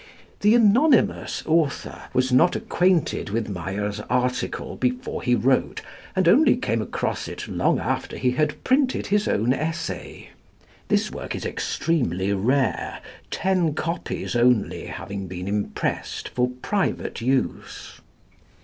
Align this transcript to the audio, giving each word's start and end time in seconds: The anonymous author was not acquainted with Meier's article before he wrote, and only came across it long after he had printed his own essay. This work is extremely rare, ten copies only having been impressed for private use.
The 0.39 0.55
anonymous 0.55 1.43
author 1.45 2.05
was 2.11 2.31
not 2.33 2.55
acquainted 2.55 3.29
with 3.29 3.47
Meier's 3.49 3.99
article 4.09 4.75
before 4.75 5.21
he 5.21 5.35
wrote, 5.35 5.83
and 6.15 6.27
only 6.27 6.57
came 6.57 6.81
across 6.81 7.27
it 7.27 7.47
long 7.47 7.77
after 7.77 8.17
he 8.17 8.31
had 8.31 8.63
printed 8.63 9.05
his 9.05 9.27
own 9.27 9.53
essay. 9.53 10.29
This 10.87 11.11
work 11.11 11.35
is 11.35 11.45
extremely 11.45 12.33
rare, 12.33 12.99
ten 13.29 13.75
copies 13.75 14.35
only 14.35 14.87
having 14.87 15.27
been 15.27 15.47
impressed 15.47 16.29
for 16.29 16.49
private 16.63 17.21
use. 17.21 18.01